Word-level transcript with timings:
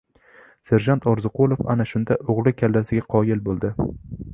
Serjant 0.69 1.05
Orziqulov 1.11 1.63
ana 1.75 1.87
shunda 1.93 2.19
o‘g‘li 2.35 2.57
kallasiga 2.63 3.09
qoyil 3.17 3.49
bo‘ldi! 3.51 3.77